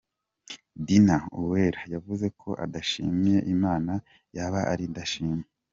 Dinah 0.85 1.23
Uwera 1.39 1.81
yavuze 1.93 2.25
ko 2.41 2.49
adashimye 2.65 3.35
Imana 3.55 3.93
yaba 4.35 4.59
ari 4.71 4.83
indashima. 4.89 5.45